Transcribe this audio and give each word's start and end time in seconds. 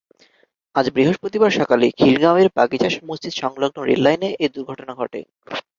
আজ 0.75 0.85
বৃহস্পতিবার 0.95 1.51
সকালে 1.59 1.85
খিলগাঁওয়ের 1.99 2.47
বাগিচা 2.57 2.89
মসজিদসংলগ্ন 3.09 3.77
রেললাইনে 3.89 4.29
এ 4.39 4.47
দুর্ঘটনা 4.55 4.93
ঘটে। 5.01 5.19